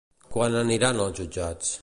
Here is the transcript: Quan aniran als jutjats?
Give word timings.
Quan 0.35 0.57
aniran 0.61 1.05
als 1.05 1.21
jutjats? 1.23 1.79